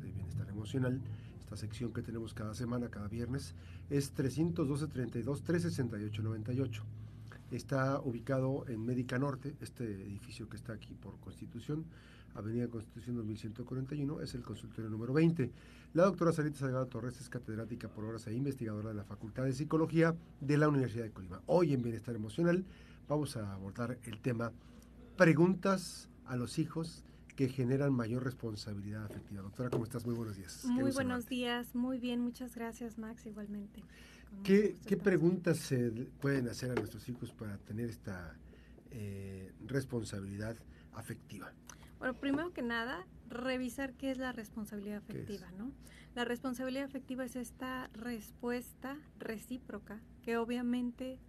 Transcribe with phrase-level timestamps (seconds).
[0.00, 1.00] De Bienestar Emocional,
[1.40, 3.54] esta sección que tenemos cada semana, cada viernes,
[3.90, 6.82] es 312 32 368 98.
[7.50, 11.84] Está ubicado en Médica Norte, este edificio que está aquí por Constitución,
[12.34, 15.50] Avenida Constitución 2141, es el consultorio número 20.
[15.94, 19.54] La doctora Sarita Salgado Torres es catedrática por horas e investigadora de la Facultad de
[19.54, 21.40] Psicología de la Universidad de Colima.
[21.46, 22.64] Hoy en Bienestar Emocional
[23.08, 24.52] vamos a abordar el tema
[25.16, 27.02] preguntas a los hijos
[27.38, 29.42] que generan mayor responsabilidad afectiva.
[29.42, 30.04] Doctora, ¿cómo estás?
[30.04, 30.64] Muy buenos días.
[30.64, 33.84] Muy buenos días, muy bien, muchas gracias Max, igualmente.
[34.42, 35.88] ¿Qué, preguntas se
[36.20, 38.36] pueden hacer a nuestros hijos para tener esta
[38.90, 40.56] eh, responsabilidad
[40.94, 41.52] afectiva?
[42.00, 45.70] Bueno, primero que nada, revisar qué es la responsabilidad afectiva, ¿no?
[46.16, 51.20] La responsabilidad afectiva es esta respuesta recíproca que obviamente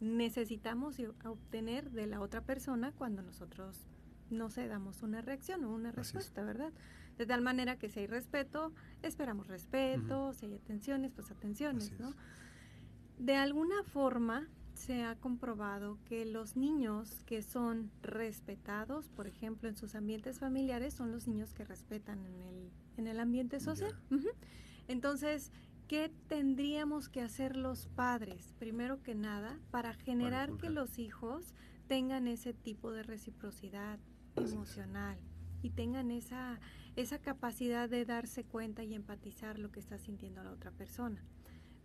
[0.00, 3.91] necesitamos obtener de la otra persona cuando nosotros
[4.32, 6.72] no se damos una reacción o una respuesta, ¿verdad?
[7.18, 8.72] De tal manera que si hay respeto,
[9.02, 12.14] esperamos respeto, si hay atenciones, pues atenciones, ¿no?
[13.18, 19.76] De alguna forma, se ha comprobado que los niños que son respetados, por ejemplo, en
[19.76, 23.94] sus ambientes familiares, son los niños que respetan en el, en el ambiente social.
[24.88, 25.52] Entonces,
[25.86, 31.54] ¿qué tendríamos que hacer los padres, primero que nada, para generar que los hijos
[31.86, 33.98] tengan ese tipo de reciprocidad
[34.36, 35.18] emocional
[35.62, 36.60] y tengan esa,
[36.96, 41.22] esa capacidad de darse cuenta y empatizar lo que está sintiendo la otra persona?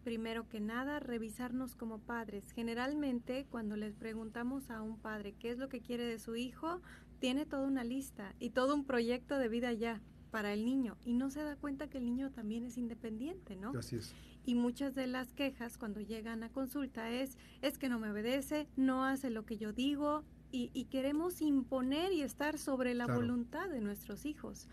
[0.07, 2.53] primero que nada, revisarnos como padres.
[2.53, 6.81] Generalmente, cuando les preguntamos a un padre qué es lo que quiere de su hijo,
[7.19, 10.01] tiene toda una lista y todo un proyecto de vida ya
[10.31, 13.71] para el niño y no se da cuenta que el niño también es independiente, ¿no?
[13.77, 14.15] Así es.
[14.45, 18.69] Y muchas de las quejas cuando llegan a consulta es, es que no me obedece,
[18.77, 23.81] no hace lo que yo digo y, queremos imponer y estar sobre la voluntad de
[23.81, 24.67] nuestros hijos.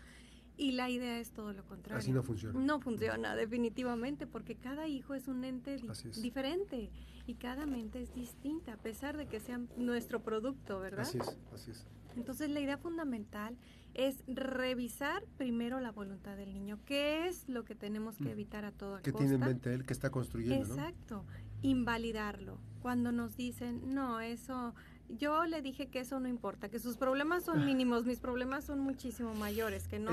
[0.57, 1.99] Y la idea es todo lo contrario.
[1.99, 2.57] Así no funciona.
[2.57, 5.81] No funciona, definitivamente, porque cada hijo es un ente
[6.21, 6.89] diferente
[7.27, 11.01] y cada mente es distinta, a pesar de que sean nuestro producto, ¿verdad?
[11.01, 11.85] Así es, así es.
[12.15, 13.57] Entonces la idea fundamental
[13.93, 16.79] es revisar primero la voluntad del niño.
[16.85, 18.29] ¿Qué es lo que tenemos que mm.
[18.29, 19.85] evitar a toda ¿Qué tiene en mente él?
[19.85, 20.75] que está construyendo?
[20.75, 21.25] Exacto.
[21.61, 22.59] Invalidarlo.
[22.81, 24.75] Cuando nos dicen, no, eso
[25.09, 27.65] yo le dije que eso no importa, que sus problemas son ah.
[27.65, 30.11] mínimos, mis problemas son muchísimo mayores, que no...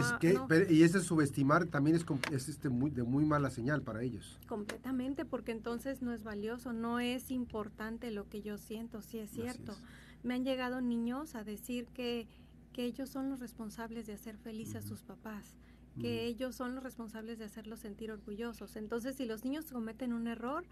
[0.69, 4.38] y ese subestimar también es, es este muy, de muy mala señal para ellos.
[4.47, 9.31] Completamente, porque entonces no es valioso, no es importante lo que yo siento, sí es
[9.31, 9.75] cierto.
[10.22, 12.28] Me han llegado niños a decir que,
[12.72, 15.56] que ellos son los responsables de hacer feliz a sus papás
[16.00, 18.76] que ellos son los responsables de hacerlos sentir orgullosos.
[18.76, 20.64] Entonces, si los niños cometen un error,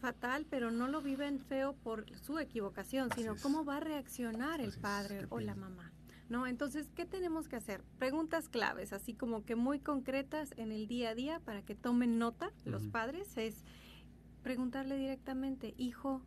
[0.00, 4.72] fatal, pero no lo viven feo por su equivocación, sino cómo va a reaccionar el
[4.72, 5.92] padre o la mamá.
[6.28, 6.46] ¿No?
[6.46, 7.82] Entonces, ¿qué tenemos que hacer?
[7.98, 12.18] Preguntas claves, así como que muy concretas en el día a día para que tomen
[12.18, 13.64] nota los padres, es
[14.42, 16.22] preguntarle directamente, hijo,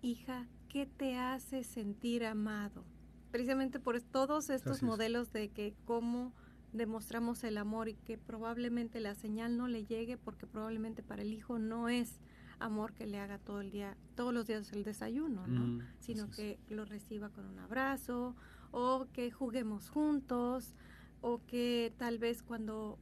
[0.00, 2.84] hija, ¿qué te hace sentir amado?
[3.32, 6.32] Precisamente por todos estos modelos de que cómo
[6.72, 11.32] demostramos el amor y que probablemente la señal no le llegue porque probablemente para el
[11.32, 12.20] hijo no es
[12.60, 15.66] amor que le haga todo el día, todos los días el desayuno, ¿no?
[15.66, 18.34] Mm, Sino que lo reciba con un abrazo
[18.70, 20.74] o que juguemos juntos
[21.20, 22.98] o que tal vez cuando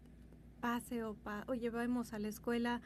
[0.60, 2.80] pase o, o llevemos a la escuela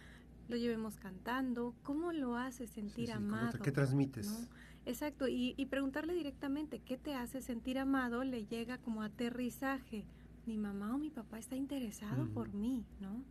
[0.48, 3.60] lo llevemos cantando, ¿cómo lo hace sentir amado?
[3.60, 4.48] ¿Qué transmites?
[4.84, 10.04] Exacto, y, y, preguntarle directamente qué te hace sentir amado le llega como aterrizaje.
[10.46, 13.22] Mi mamá o mi papá está interesado por mí, ¿no?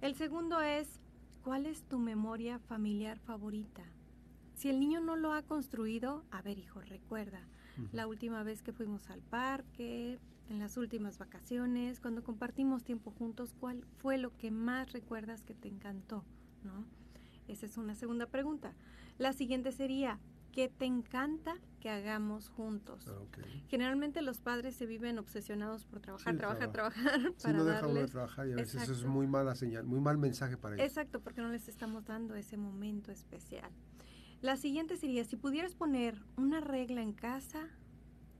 [0.00, 1.00] El segundo es
[1.46, 3.84] ¿Cuál es tu memoria familiar favorita?
[4.56, 7.40] Si el niño no lo ha construido, a ver hijo, recuerda
[7.92, 10.18] la última vez que fuimos al parque,
[10.48, 15.54] en las últimas vacaciones, cuando compartimos tiempo juntos, ¿cuál fue lo que más recuerdas que
[15.54, 16.24] te encantó?
[16.64, 16.84] ¿No?
[17.46, 18.74] Esa es una segunda pregunta.
[19.16, 20.18] La siguiente sería,
[20.56, 23.06] ¿qué te encanta que hagamos juntos?
[23.08, 23.20] Ah,
[23.68, 27.20] Generalmente los padres se viven obsesionados por trabajar, trabajar, trabajar.
[27.36, 30.16] Sí, no dejan de trabajar y a veces eso es muy mala señal, muy mal
[30.16, 30.86] mensaje para ellos.
[30.86, 33.70] Exacto, porque no les estamos dando ese momento especial.
[34.40, 37.68] La siguiente sería, si pudieras poner una regla en casa,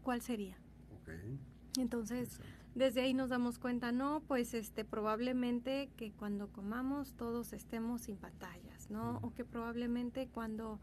[0.03, 0.57] ¿cuál sería?
[1.03, 1.39] Okay.
[1.79, 2.41] Entonces,
[2.75, 8.17] desde ahí nos damos cuenta, no, pues este probablemente que cuando comamos todos estemos sin
[8.17, 9.19] pantallas, ¿no?
[9.19, 10.81] O que probablemente cuando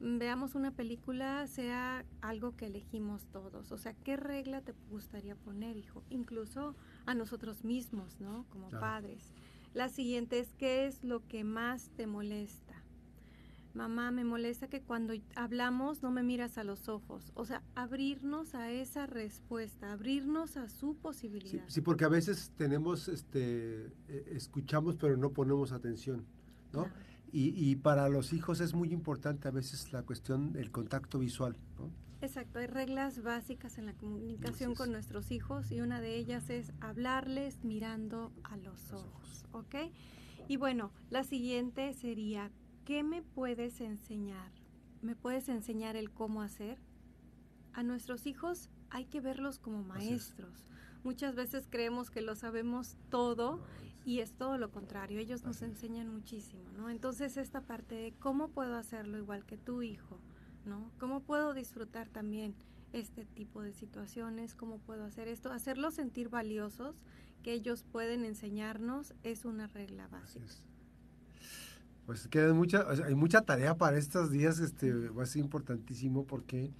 [0.00, 3.72] veamos una película sea algo que elegimos todos.
[3.72, 6.02] O sea, ¿qué regla te gustaría poner, hijo?
[6.10, 6.74] Incluso
[7.06, 8.46] a nosotros mismos, ¿no?
[8.50, 9.32] Como padres.
[9.74, 12.66] La siguiente es, ¿qué es lo que más te molesta?
[13.76, 17.30] mamá, me molesta que cuando hablamos no me miras a los ojos.
[17.34, 21.62] O sea, abrirnos a esa respuesta, abrirnos a su posibilidad.
[21.68, 26.24] Sí, porque a veces tenemos, este, eh, escuchamos pero no ponemos atención,
[26.72, 26.88] ¿no?
[27.32, 31.56] Y, y, para los hijos es muy importante a veces la cuestión del contacto visual,
[31.78, 31.90] ¿no?
[32.22, 36.72] Exacto, hay reglas básicas en la comunicación con nuestros hijos y una de ellas es
[36.80, 39.74] hablarles mirando a los, ojos, ¿ok?
[40.48, 42.50] Y bueno, la siguiente sería
[42.84, 44.50] ¿qué me puedes enseñar?
[45.02, 46.78] ¿Me puedes enseñar el cómo hacer?
[47.74, 50.66] A nuestros hijos hay que verlos como maestros.
[51.06, 53.60] Muchas veces creemos que lo sabemos todo
[54.04, 55.20] y es todo lo contrario.
[55.20, 56.90] Ellos nos enseñan muchísimo, ¿no?
[56.90, 60.18] Entonces esta parte de cómo puedo hacerlo igual que tu hijo,
[60.64, 60.90] ¿no?
[60.98, 62.56] ¿Cómo puedo disfrutar también
[62.92, 64.56] este tipo de situaciones?
[64.56, 65.52] ¿Cómo puedo hacer esto?
[65.52, 66.96] Hacerlos sentir valiosos,
[67.44, 70.44] que ellos pueden enseñarnos, es una regla básica.
[72.04, 76.72] Pues queda mucha, hay mucha tarea para estos días, este, va a ser importantísimo porque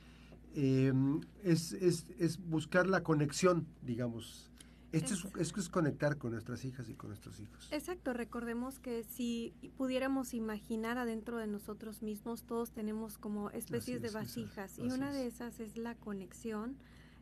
[0.57, 4.51] em, es, es, es, buscar la conexión, digamos.
[4.93, 7.69] Esto es, es, conectar con nuestras hijas y con nuestros hijos.
[7.71, 14.09] Exacto, recordemos que si pudiéramos imaginar adentro de nosotros mismos, todos tenemos como especies de
[14.09, 16.79] vasijas y una de esas es la conexión,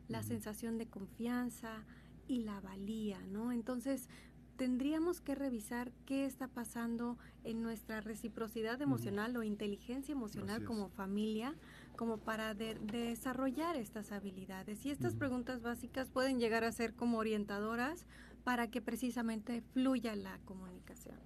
[0.07, 1.83] la sensación de confianza
[2.27, 3.51] y la valía, ¿no?
[3.51, 4.07] Entonces,
[4.57, 11.55] tendríamos que revisar qué está pasando en nuestra reciprocidad emocional o inteligencia emocional como familia,
[11.95, 14.85] como para desarrollar estas habilidades.
[14.85, 18.05] Y estas preguntas básicas pueden llegar a ser como orientadoras
[18.43, 21.17] para que precisamente fluya la comunicación.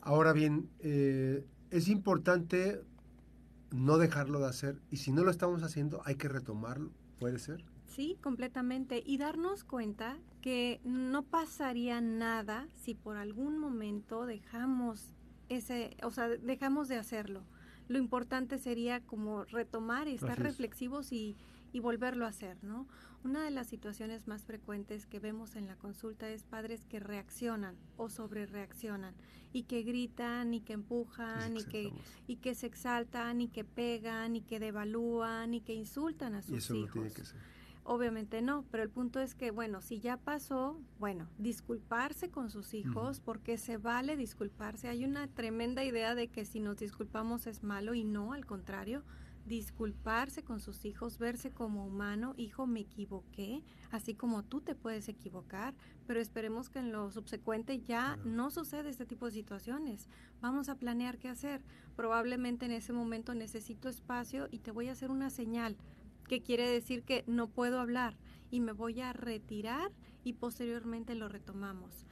[0.00, 2.80] Ahora bien, eh, es importante
[3.70, 7.64] no dejarlo de hacer y si no lo estamos haciendo hay que retomarlo, ¿puede ser?
[7.90, 9.02] Sí, completamente.
[9.04, 15.14] Y darnos cuenta que no pasaría nada si por algún momento dejamos
[15.48, 17.42] ese, o sea, dejamos de hacerlo.
[17.88, 21.36] Lo importante sería como retomar y estar reflexivos y,
[21.72, 22.86] y volverlo a hacer, ¿no?
[23.24, 27.76] Una de las situaciones más frecuentes que vemos en la consulta es padres que reaccionan
[27.96, 29.14] o sobre reaccionan
[29.52, 31.92] y que gritan y que empujan y que,
[32.28, 36.52] y que se exaltan y que pegan y que devalúan y que insultan a sus
[36.52, 36.92] y eso hijos.
[36.92, 37.40] tiene que ser.
[37.84, 42.74] Obviamente no, pero el punto es que, bueno, si ya pasó, bueno, disculparse con sus
[42.74, 44.88] hijos, porque se vale disculparse.
[44.88, 49.02] Hay una tremenda idea de que si nos disculpamos es malo y no, al contrario,
[49.46, 55.08] disculparse con sus hijos, verse como humano, hijo, me equivoqué, así como tú te puedes
[55.08, 55.74] equivocar,
[56.06, 60.08] pero esperemos que en lo subsecuente ya no suceda este tipo de situaciones.
[60.40, 61.62] Vamos a planear qué hacer.
[61.96, 65.76] Probablemente en ese momento necesito espacio y te voy a hacer una señal
[66.30, 68.16] que quiere decir que no puedo hablar
[68.52, 69.90] y me voy a retirar
[70.22, 72.06] y posteriormente lo retomamos.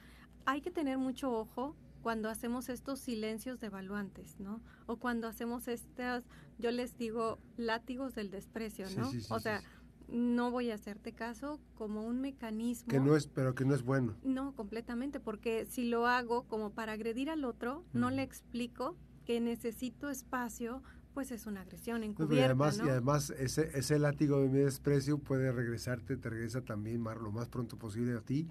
[0.45, 4.61] Hay que tener mucho ojo cuando hacemos estos silencios devaluantes, ¿no?
[4.87, 6.25] O cuando hacemos estas,
[6.57, 9.09] yo les digo, látigos del desprecio, ¿no?
[9.29, 9.61] o sea,
[10.09, 12.89] no voy a hacerte caso como un mecanismo.
[12.89, 14.17] Que no es, pero que no es bueno.
[14.23, 19.39] No, completamente, porque si lo hago como para agredir al otro, no le explico que
[19.39, 20.83] necesito espacio
[21.19, 22.35] pues es una agresión encubierta.
[22.35, 22.85] y además, ¿no?
[22.85, 27.49] y además ese, ese látigo de mi desprecio puede regresarte, te regresa también lo más
[27.49, 28.47] pronto posible a ti.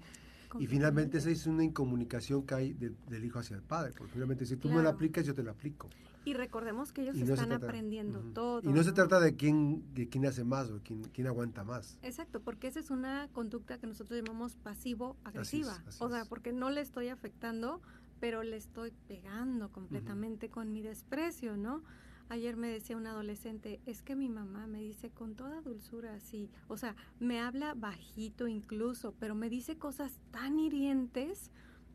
[0.59, 4.45] Y finalmente esa es una incomunicación que hay del hijo hacia el padre, porque finalmente
[4.45, 5.89] si tú me la aplicas, yo te la aplico.
[6.25, 8.61] Y recordemos que ellos están aprendiendo todo.
[8.69, 11.97] Y no, se trata de quién, de quién hace más o quién, quién aguanta más.
[12.03, 15.83] Exacto, porque esa es una conducta que nosotros llamamos pasivo-agresiva.
[15.97, 17.81] O sea, porque no le estoy afectando,
[18.19, 21.81] pero le estoy pegando completamente con mi desprecio, ¿no?
[22.29, 26.49] Ayer me decía un adolescente, es que mi mamá me dice con toda dulzura así,
[26.67, 31.49] o sea, me habla bajito incluso, pero me dice cosas tan hirientes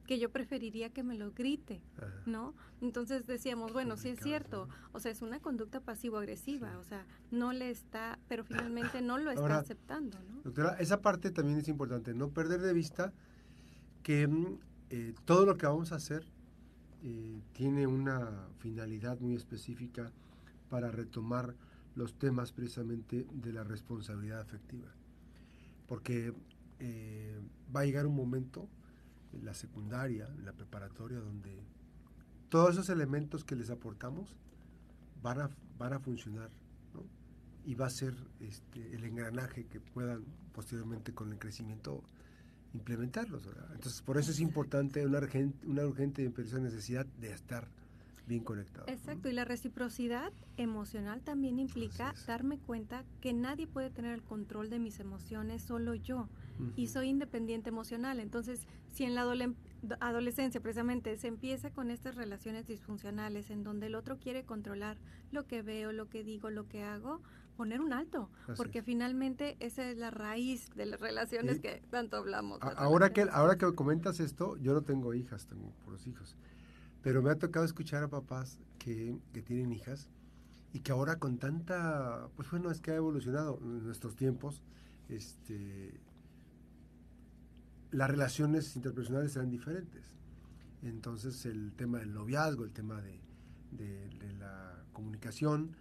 [0.08, 1.80] que yo preferiría que me lo grite,
[2.26, 2.52] ¿no?
[2.82, 7.52] Entonces decíamos, bueno, sí es cierto, o sea, es una conducta pasivo-agresiva, o sea, no
[7.52, 10.42] le está, pero finalmente no lo está aceptando, ¿no?
[10.42, 13.12] Doctora, esa parte también es importante, no perder de vista
[14.02, 14.28] que
[14.90, 16.26] eh, todo lo que vamos a hacer
[17.02, 20.12] eh, tiene una finalidad muy específica
[20.74, 21.54] para retomar
[21.94, 24.90] los temas precisamente de la responsabilidad afectiva.
[25.86, 26.34] Porque
[26.80, 27.40] eh,
[27.72, 28.68] va a llegar un momento
[29.32, 31.62] en la secundaria, en la preparatoria, donde
[32.48, 34.34] todos esos elementos que les aportamos
[35.22, 36.50] van a, van a funcionar
[37.64, 42.02] y va a ser este, el engranaje que puedan posteriormente con el crecimiento
[42.72, 43.48] implementarlos.
[43.72, 46.28] Entonces, por eso es importante una urgente, una urgente y
[46.58, 47.68] necesidad de estar
[48.26, 48.86] bien conectado.
[48.88, 54.70] Exacto, y la reciprocidad emocional también implica darme cuenta que nadie puede tener el control
[54.70, 56.28] de mis emociones, solo yo.
[56.76, 58.20] y soy independiente emocional.
[58.20, 59.22] Entonces, si en la
[60.00, 64.96] adolescencia precisamente se empieza con estas relaciones disfuncionales en donde el otro quiere controlar
[65.32, 67.20] lo que veo, lo que digo, lo que hago,
[67.56, 72.60] poner un alto, porque finalmente esa es la raíz de las relaciones que tanto hablamos.
[72.62, 76.36] ahora que, ahora que comentas esto, yo no tengo hijas, tengo puros hijos,
[77.04, 80.08] pero me ha tocado escuchar a papás que, que tienen hijas
[80.72, 84.62] y que ahora con tanta, pues bueno, es que ha evolucionado en nuestros tiempos,
[85.10, 86.00] este,
[87.90, 90.16] las relaciones interpersonales eran diferentes.
[90.82, 93.20] Entonces el tema del noviazgo, el tema de,
[93.70, 95.76] de la comunicación,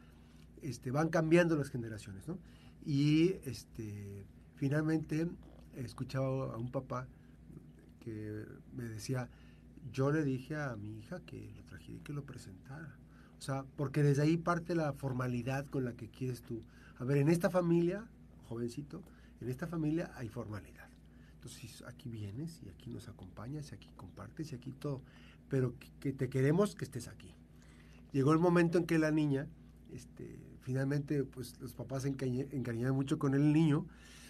[0.61, 2.37] este, van cambiando las generaciones, ¿no?
[2.85, 4.25] Y este,
[4.55, 5.29] finalmente
[5.75, 7.07] escuchaba a un papá
[8.01, 9.29] que me decía,
[9.91, 12.97] yo le dije a mi hija que lo trajera y que lo presentara.
[13.37, 16.63] O sea, porque desde ahí parte la formalidad con la que quieres tú.
[16.97, 18.07] A ver, en esta familia,
[18.47, 19.03] jovencito,
[19.41, 20.89] en esta familia hay formalidad.
[21.35, 25.01] Entonces aquí vienes y aquí nos acompañas y aquí compartes y aquí todo.
[25.49, 27.35] Pero que te queremos que estés aquí.
[28.13, 29.47] Llegó el momento en que la niña
[29.93, 33.85] este, finalmente pues los papás se encariñaban mucho con el niño,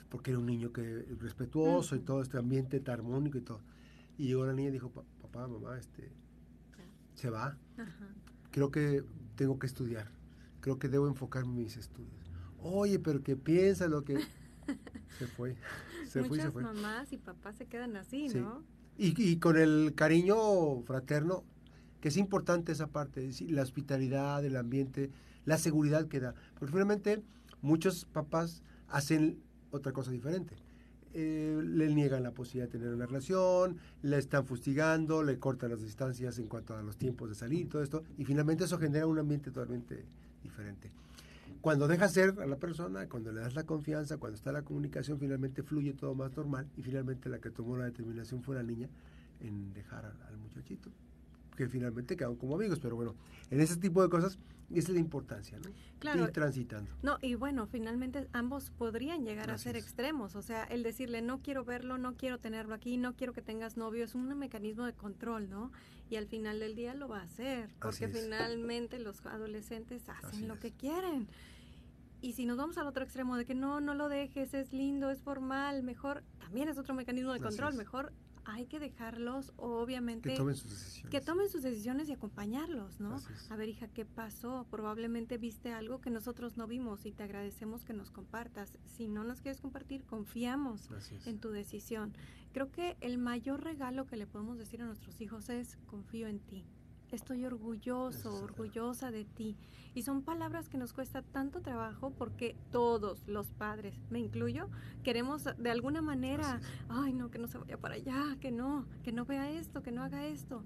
[0.09, 3.61] porque era un niño que respetuoso y todo este ambiente armónico y todo.
[4.17, 4.91] Y llegó la niña y dijo,
[5.33, 6.11] papá, mamá, este,
[7.15, 7.57] se va.
[8.51, 9.03] Creo que
[9.35, 10.11] tengo que estudiar.
[10.61, 12.31] Creo que debo enfocar mis estudios.
[12.59, 14.19] Oye, pero que piensa lo que...
[15.17, 15.57] se fue.
[16.07, 16.63] Se Muchas fue se fue.
[16.63, 18.63] mamás y papás se quedan así, ¿no?
[18.97, 21.43] Y, y, con el cariño fraterno,
[21.99, 25.09] que es importante esa parte, la hospitalidad, el ambiente,
[25.45, 26.35] la seguridad que da.
[26.53, 27.23] Porque finalmente
[27.61, 30.55] muchos papás hacen otra cosa diferente.
[31.15, 35.81] Eh, le niegan la posibilidad de tener una relación, le están fustigando, le cortan las
[35.81, 39.19] distancias en cuanto a los tiempos de salir, todo esto, y finalmente eso genera un
[39.19, 40.05] ambiente totalmente
[40.41, 40.91] diferente.
[41.61, 45.19] Cuando dejas ser a la persona, cuando le das la confianza, cuando está la comunicación,
[45.19, 48.89] finalmente fluye todo más normal y finalmente la que tomó la determinación fue la niña
[49.39, 50.89] en dejar al muchachito
[51.55, 53.15] que finalmente quedaron como amigos, pero bueno,
[53.49, 54.39] en ese tipo de cosas
[54.71, 55.69] esa es la importancia, ¿no?
[55.99, 56.23] Claro.
[56.23, 56.91] Ir transitando.
[57.01, 61.41] No, y bueno, finalmente ambos podrían llegar a ser extremos, o sea, el decirle no
[61.41, 64.93] quiero verlo, no quiero tenerlo aquí, no quiero que tengas novio, es un mecanismo de
[64.93, 65.71] control, ¿no?
[66.09, 70.59] Y al final del día lo va a hacer, porque finalmente los adolescentes hacen lo
[70.59, 71.27] que quieren.
[72.21, 75.09] Y si nos vamos al otro extremo de que no, no lo dejes, es lindo,
[75.09, 78.13] es formal, mejor, también es otro mecanismo de control, mejor
[78.45, 80.29] hay que dejarlos, obviamente.
[80.29, 81.11] Que tomen sus decisiones.
[81.11, 83.17] Que tomen sus decisiones y acompañarlos, ¿no?
[83.49, 84.65] A ver, hija, ¿qué pasó?
[84.69, 88.73] Probablemente viste algo que nosotros no vimos y te agradecemos que nos compartas.
[88.85, 90.89] Si no nos quieres compartir, confiamos
[91.25, 92.13] en tu decisión.
[92.51, 96.39] Creo que el mayor regalo que le podemos decir a nuestros hijos es confío en
[96.39, 96.65] ti
[97.15, 99.55] estoy orgulloso, orgullosa de ti.
[99.93, 104.69] Y son palabras que nos cuesta tanto trabajo porque todos los padres, me incluyo,
[105.03, 109.11] queremos de alguna manera, ay no, que no se vaya para allá, que no, que
[109.11, 110.63] no vea esto, que no haga esto.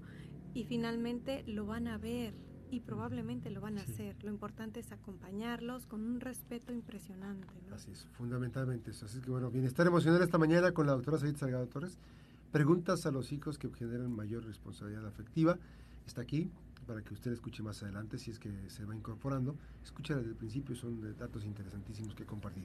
[0.54, 2.34] Y finalmente lo van a ver
[2.70, 4.16] y probablemente lo van a hacer.
[4.22, 7.48] Lo importante es acompañarlos con un respeto impresionante.
[7.72, 9.06] Así es, fundamentalmente eso.
[9.06, 11.98] Así que bueno, bienestar emocional esta mañana con la doctora Said Salgado Torres.
[12.52, 15.58] Preguntas a los hijos que generan mayor responsabilidad afectiva
[16.08, 16.50] está aquí
[16.86, 19.56] para que usted escuche más adelante si es que se va incorporando.
[19.84, 22.64] Escucha desde el principio, son datos interesantísimos que compartir.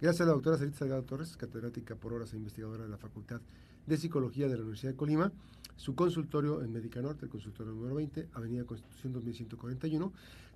[0.00, 3.40] Gracias a la doctora Sarita Salgado Torres, catedrática por horas e investigadora de la Facultad
[3.86, 5.30] de Psicología de la Universidad de Colima.
[5.76, 10.12] Su consultorio en Médica Norte, el consultorio número 20, Avenida Constitución 2141,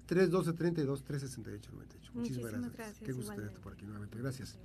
[0.09, 1.61] 312-32-368-98.
[2.13, 2.73] Muchísimas, gracias.
[2.73, 2.99] gracias.
[3.05, 4.19] Qué gusto tenerte por aquí nuevamente.
[4.19, 4.59] Gracias.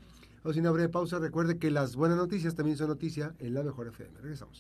[0.43, 1.19] Vamos a una breve pausa.
[1.19, 4.19] Recuerde que las buenas noticias también son noticia en la Mejor FM.
[4.19, 4.59] Regresamos.